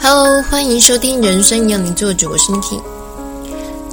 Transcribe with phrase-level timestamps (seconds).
[0.00, 2.80] Hello，欢迎收听《人生让你做主》，我是 Niki。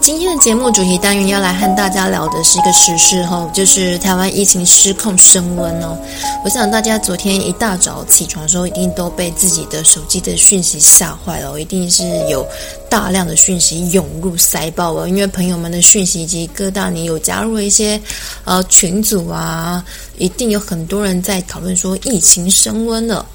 [0.02, 5.98] 今天的节目主题单元要来和大家聊的是一个时事哈，就是台湾疫情失控升温哦。
[6.44, 12.46] 我想大家昨天一大早起床的时候，一定都被自己的手机的讯息吓坏了，一定是有
[12.88, 18.00] 大量的讯息涌入塞爆了，因为朋友们的讯息以及各大你有加入一些
[18.44, 19.84] 呃群组啊，
[20.20, 23.26] 一定有很多人在讨论说疫情升温了。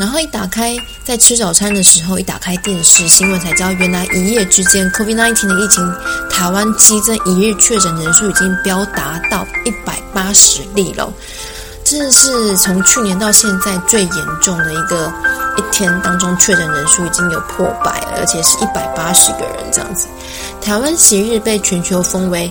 [0.00, 0.74] 然后一打开，
[1.04, 5.94] 在吃早餐的时候，一打开电视新闻才知道，原来一夜之间，COVID-19 的疫情，
[6.30, 11.12] 台湾激增一日确诊人数已经飙达到一百八十例了，
[11.84, 15.12] 这是从去年到现在最严重的一个
[15.58, 20.06] 一天当中确诊人数已经有破百了，而且是一百八十个人这样子。
[20.62, 22.50] 台湾昔日被全球封为。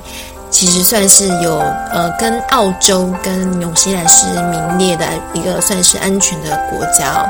[0.49, 1.59] 其实算是有
[1.91, 7.30] 呃，跟澳洲跟纽西兰是名列的一个算是安全的国家哦。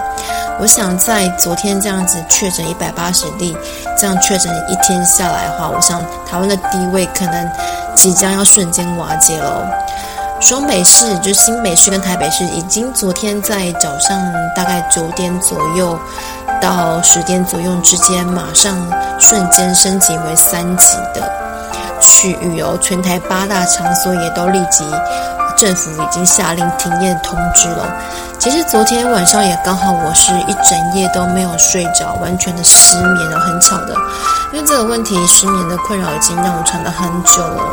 [0.59, 3.55] 我想在昨天这样子确诊一百八十例，
[3.97, 7.49] 这样确诊一天下来的话，我想台湾的地位可能
[7.95, 9.67] 即将要瞬间瓦解了。
[10.41, 15.99] 双北市就新北市跟台北市，已经昨天在早上大概九点左右
[16.61, 18.77] 到十点左右之间，马上
[19.19, 21.48] 瞬间升级为三级的。
[21.99, 24.83] 区域哦，全台八大场所也都立即，
[25.57, 27.85] 政府已经下令停业通知了。
[28.39, 33.93] 其实昨天晚上也刚好，我是一整夜都没有睡着，完全的失眠了，很巧的，
[34.53, 37.63] 因为这个问题失眠的困扰已经让我缠了很久了。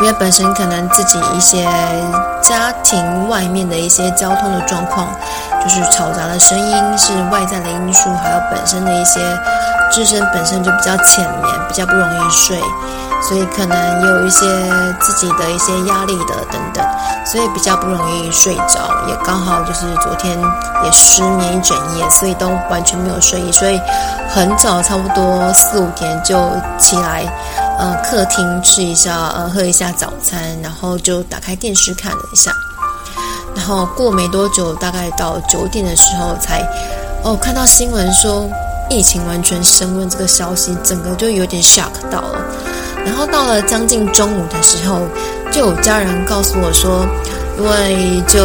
[0.00, 1.68] 因为本身可能自己一些
[2.42, 5.06] 家庭外面的一些交通的状况，
[5.62, 9.20] 就是嘈杂的声音是外在的因素，还有本身的一些
[9.90, 12.58] 自身本身就比较浅眠，比较不容易睡，
[13.22, 14.46] 所以可能有一些
[15.00, 16.84] 自己的一些压力的等等，
[17.26, 19.08] 所以比较不容易睡着。
[19.08, 20.38] 也刚好就是昨天
[20.84, 23.80] 也失眠一整夜，所以都完全没有睡意，所以
[24.28, 26.36] 很早差不多四五点就
[26.78, 27.24] 起来。
[27.78, 32.52] 呃，客厅吃一下，呃，喝一下早餐，然后就打开电视看了一下，
[33.56, 36.60] 然后过没多久，大概到九点的时候才，
[37.24, 38.46] 哦，看到新闻说
[38.90, 42.44] 疫情完全升温这个消息，整个就有点 shock 到了。
[43.06, 45.06] 然后到了将近中午的时候，
[45.50, 47.06] 就有家人告诉我说，
[47.56, 48.44] 因为就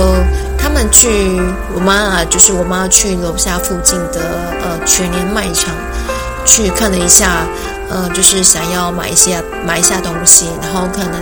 [0.58, 1.42] 他们去，
[1.74, 4.22] 我妈啊，就是我妈去楼下附近的
[4.62, 5.76] 呃全联卖场
[6.46, 7.46] 去看了一下。
[7.88, 11.22] 呃，就是想要买一些买一下东西，然后可能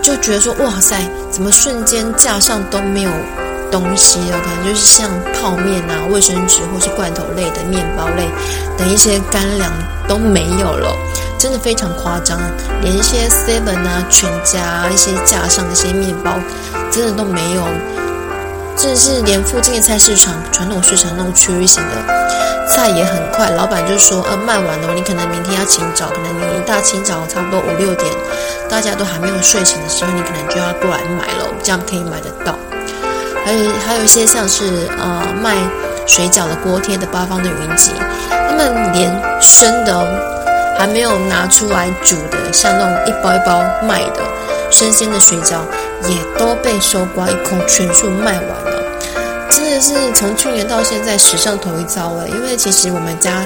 [0.00, 0.96] 就觉得说，哇塞，
[1.30, 3.10] 怎么瞬间架上都没有
[3.70, 4.38] 东西了？
[4.42, 8.28] 可能就是像泡面啊、卫生纸或是罐头类的面包类
[8.76, 9.72] 等一些干粮
[10.06, 10.94] 都没有了，
[11.38, 12.38] 真的非常夸张，
[12.82, 16.38] 连一些 Seven 啊、全家一些架上的一些面包，
[16.90, 17.62] 真的都没有。
[18.76, 28.08] 甚至是连附近的菜市场、传统市场那种区域型的菜也很快，老板就说：“呃，卖完了，你可能明天要清早，可能你一大清早差不多五六点，
[28.68, 32.56] 大家都还没有睡醒的时候，你可能就要过来买了，这样可以买得到。”
[33.48, 34.64] 还有还有一些像是
[34.98, 35.56] 呃卖
[36.06, 37.92] 水饺的锅贴的八方的云集，
[38.30, 39.10] 他们连
[39.40, 40.06] 生的
[40.78, 44.20] 还没有拿出来煮的，像那种一包一包卖的
[44.70, 45.60] 生鲜的水饺。
[46.08, 48.84] 也都被收刮一空，全数卖完了，
[49.50, 52.28] 真的是从去年到现在史上头一遭了。
[52.28, 53.44] 因为其实我们家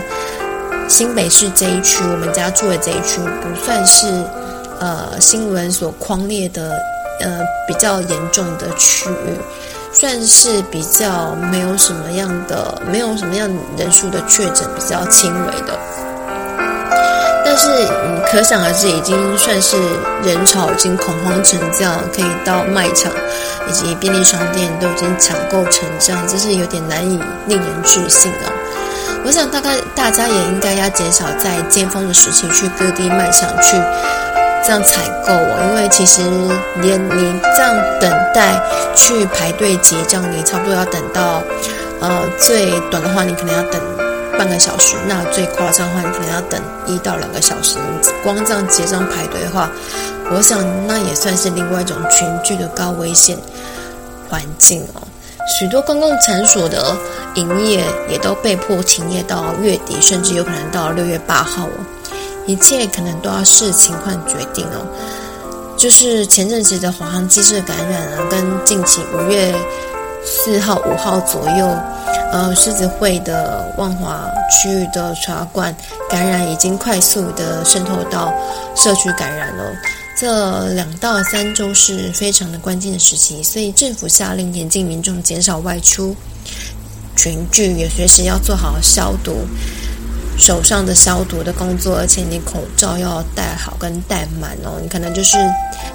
[0.86, 4.06] 新北市这一区，我们家住的这一区不算是
[4.80, 6.78] 呃新闻所框列的
[7.20, 9.40] 呃比较严重的区域，
[10.02, 15.78] 算是比较没有什么样的没有什么样人数的确诊，比较轻微的。
[17.44, 19.76] 但是，嗯，可想而知，已经算是
[20.24, 23.12] 人潮已经恐慌成这样，可以到卖场
[23.68, 28.50] 以及便利商店都已经抢购成这样，这是有点难以令人置信啊。
[29.24, 33.76] 我想，大概大家也应该要减少在尖峰的时期去各地卖场去
[34.64, 36.22] 这样采购哦，因为其实
[36.80, 38.60] 连你这样等待
[38.94, 41.42] 去排队结账，你差不多要等到，
[42.00, 43.80] 呃，最短的话，你可能要等。
[44.38, 47.76] 半个小时，那最夸张的话，你可能要等一到两个小时。
[48.25, 49.70] 光这样结账排队的话，
[50.31, 53.37] 我想那也算是另外一种群聚的高危险
[54.31, 55.02] 环境哦。
[55.58, 56.96] 许多公共场所的
[57.34, 61.84] 营业也都被迫停业到月底，甚至有可能到六月八号哦。
[62.46, 64.86] 一切可能都要视情况决定哦。
[65.76, 69.54] 就是前阵子的华航机师感染啊，跟近期五月
[70.24, 71.68] 四号、五号左右。
[72.32, 75.74] 呃，狮子会的万华区域的茶馆
[76.08, 78.32] 感染已经快速的渗透到
[78.74, 79.64] 社区感染了。
[80.18, 86.16] 这两到三周是非常的关键的时期，所以政府下令严禁民众减少外出，
[87.16, 89.36] 群聚，也随时要做好消毒。
[90.38, 94.79] 手上的消毒的工作，而且你口罩要戴好跟戴满哦。
[94.82, 95.37] 你可能就是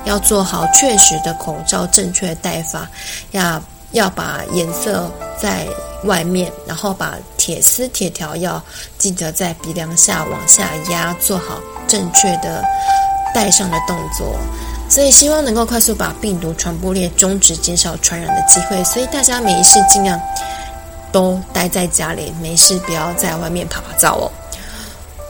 [0.05, 2.87] 要做好确实的口罩正确戴法，
[3.31, 3.61] 要
[3.91, 5.11] 要把颜色
[5.41, 5.65] 在
[6.03, 8.63] 外面，然后把铁丝铁条要
[8.97, 12.63] 记得在鼻梁下往下压，做好正确的
[13.33, 14.37] 戴上的动作。
[14.89, 18.81] 所以希望能够快速把病毒传播链终止，减少传染的机会。
[18.85, 20.17] 所以大家没事尽量。
[21.17, 24.29] 都待在家里，没事不要在外面跑跑照哦。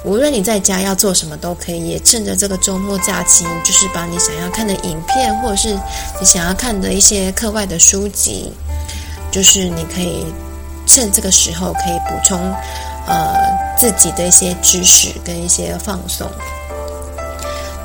[0.03, 5.79] 无论你在家要做什么都可以，也趁着这个周末假期，就是把你想要看的影片，或者是
[6.19, 8.51] 你想要看的一些课外的书籍，
[9.31, 10.25] 就是你可以
[10.85, 12.37] 趁这个时候可以补充
[13.07, 13.33] 呃
[13.79, 16.29] 自己的一些知识跟一些放松。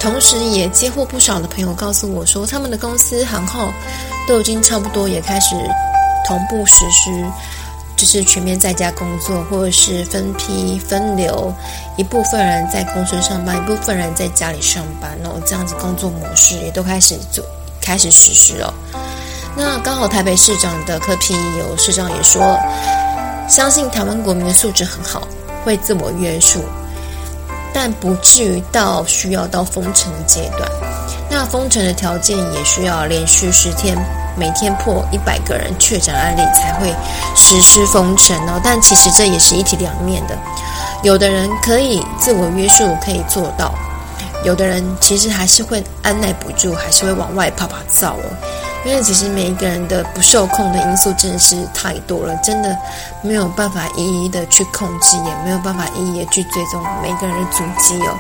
[0.01, 3.73] 同时，也接获不少的朋友告诉我说，他们的公司行号
[4.27, 5.55] 都已经差不多也开始
[6.27, 7.25] 同步实施。
[8.03, 11.55] 就是全面在家工作，或者是分批分流，
[11.97, 15.41] 一部分人在公司上班，一部分人在家里上班哦。
[15.47, 17.45] 这样子工作模式也都开始做，
[17.81, 18.75] 开始实施哦。
[19.57, 22.59] 那刚好台北市长的柯 P 有市长也说，
[23.49, 25.23] 相信台湾国民的素质很好，
[25.65, 26.59] 会自我约束，
[27.73, 30.69] 但不至于到需要到封城阶段。
[31.31, 33.97] 那封城的条件也需要连续十天。
[34.37, 36.95] 每天破一百个人确诊案例才会
[37.35, 40.37] 实施封城哦，但其实这也是一体两面的。
[41.03, 43.73] 有的人可以自我约束，可以做到；
[44.45, 48.37] 有的人其实还是会按捺不住，还是会往外趴趴走哦。
[48.85, 52.77] 因为其实每一个人的不受控的因素真的是太多了，真的
[53.23, 58.17] 没有办法一一的去控制，也没有办法一一的去追踪每个人的足迹哦。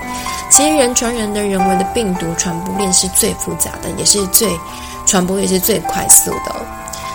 [0.51, 4.49] 其实人传人的人为的病毒传播链是最复杂的，也是最。
[5.13, 6.55] 传播也是最快速的。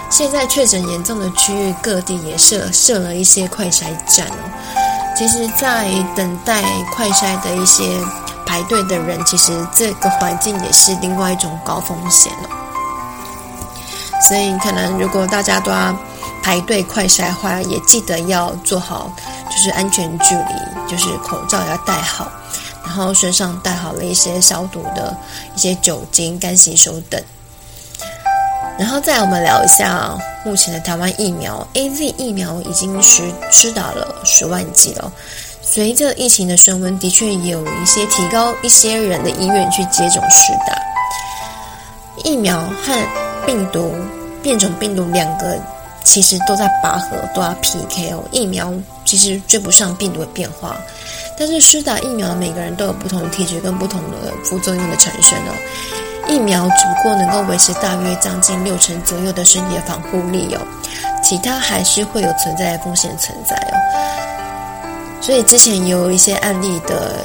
[0.07, 5.15] 现在确诊严重的区域，各地也设设了一些快筛站哦。
[5.17, 6.63] 其实，在等待
[6.93, 7.83] 快筛的一些
[8.45, 12.47] 排队的人，其实这个环境也是另外一种高风险哦。
[14.27, 15.97] 所以，可能如果大家都要
[16.43, 19.11] 排队快筛的话，也记得要做好，
[19.49, 22.31] 就是安全距离，就是口罩要戴好，
[22.85, 25.17] 然后身上带好了一些消毒的
[25.55, 27.19] 一些酒精、干洗手等。
[28.77, 30.15] 然后再我们聊一下
[30.45, 35.11] 目前的台湾疫苗，AZ 疫苗已经施施打了十万剂了。
[35.61, 40.77] 随着疫情的升温，的确有一些提高一些人的意愿去接种施打
[42.23, 43.93] 疫苗和病毒
[44.41, 45.59] 变种病毒两个
[46.03, 48.23] 其实都在拔河，都要 PK 哦。
[48.31, 48.73] 疫苗
[49.03, 50.77] 其实追不上病毒的变化，
[51.37, 55.51] 但是施打疫苗，每个人都有不同的体质跟不同的副作用的产生哦。
[56.27, 60.61] 疫苗只不过能够维持大约将近六成左右的身体的防护力哦，
[61.23, 63.75] 其他还是会有存在的风险存在哦。
[65.21, 67.15] 所以之前有一些案例的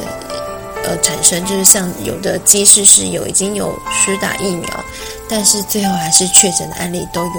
[0.84, 4.84] 呃产生，就是像有的机师是有已经有施打疫苗，
[5.28, 7.30] 但是最后还是确诊的案例都有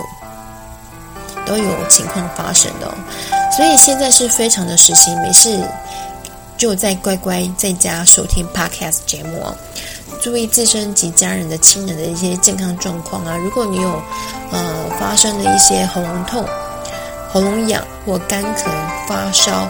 [1.46, 2.94] 都有情况发生的哦。
[3.56, 5.60] 所以现在是非常的时期，没事
[6.58, 9.56] 就在乖乖在家收听 Podcast 节目哦。
[10.24, 13.36] 注意自身及家人的亲人的一些健康状况啊！
[13.36, 14.02] 如果你有
[14.54, 16.46] 呃发生了一些喉咙痛、
[17.30, 18.70] 喉咙痒或干咳、
[19.06, 19.68] 发烧，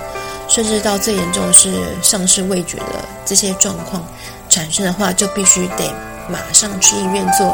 [0.48, 1.74] 甚至到最严重是
[2.04, 4.06] 丧失味觉的这些状况
[4.48, 5.92] 产生的话，就必须得
[6.30, 7.48] 马上去医院做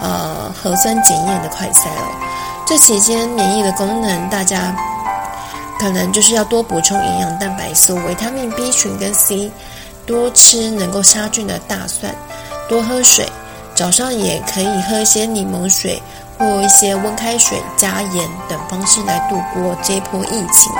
[0.00, 2.12] 呃核酸检验的快筛了。
[2.64, 4.72] 这期间免疫的功能，大家
[5.80, 9.50] 可能就是要多补充营养、蛋白素、维他命 B 群跟 C。
[10.06, 12.12] 多吃能够杀菌的大蒜，
[12.70, 13.26] 多喝水，
[13.74, 16.00] 早上也可以喝一些柠檬水
[16.38, 20.72] 或一些温开水加盐等方式来度过这一波疫情。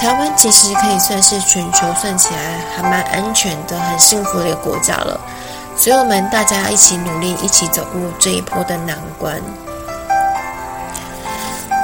[0.00, 5.20] 台湾其实可以算是全球算起来还蛮安全的、很幸福的一个国家了。
[5.76, 9.40] 所以我们大家一起努力，一起走过这一波的难关。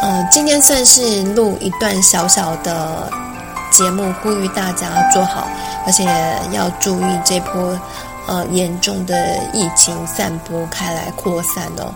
[0.03, 3.09] 呃，今天算是录一段小小的。
[3.71, 5.47] 节目呼吁大家做好，
[5.87, 6.03] 而且
[6.53, 7.79] 要注意这波
[8.29, 11.93] 呃严重的疫情散播开来扩散哦。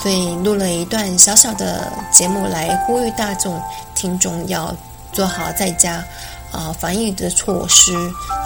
[0.00, 3.60] 所以录了一段小小的节目来呼吁大众
[3.94, 4.74] 听众要
[5.12, 5.96] 做好在家
[6.50, 7.92] 啊、呃、防疫的措施，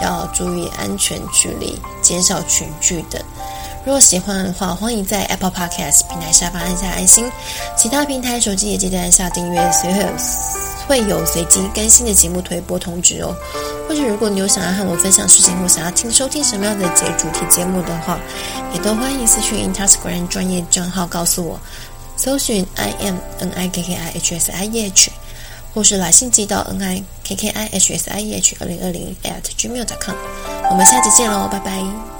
[0.01, 3.19] 要注意安全距离，减少群聚等。
[3.85, 7.31] 如果喜欢的话，欢迎在 Apple Podcast 平台下方按下爱心，
[7.75, 10.01] 其他平台手机也记得按下订阅，随后
[10.87, 13.35] 会有随机更新的节目推播通知哦。
[13.87, 18.17] 或者如果你有想要和我分享事情，或想要听收听什么样的节主题节目的话，
[18.73, 21.59] 也都欢迎私讯 Instagram 专业账号告诉我，
[22.15, 25.11] 搜寻 I M N I K K I H S I E H
[25.73, 30.15] 或是来信寄到 n i k k i h s i e h 二零二零 at gmail.com。
[30.71, 32.16] 我们下期见喽，拜拜。